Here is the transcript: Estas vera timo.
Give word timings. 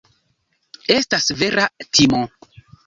Estas 0.95 1.31
vera 1.43 1.71
timo. 1.85 2.27